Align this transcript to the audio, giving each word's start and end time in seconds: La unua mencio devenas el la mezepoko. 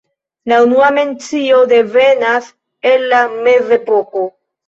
La 0.51 0.55
unua 0.67 0.87
mencio 0.95 1.59
devenas 1.73 2.49
el 2.93 3.05
la 3.13 3.19
mezepoko. 3.49 4.27